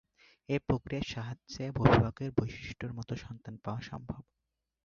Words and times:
এই 0.49 0.59
প্রক্রিয়ার 0.59 1.05
সাহায্যে 1.07 1.65
অভিভাবকের 1.75 2.29
বৈশিষ্ট্যের 2.37 2.91
মতো 2.93 3.13
সন্তান 3.15 3.55
পাওয়া 3.57 3.81
সম্ভব। 3.81 4.21